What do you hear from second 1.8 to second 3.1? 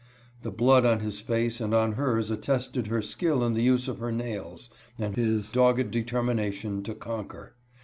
hers attested her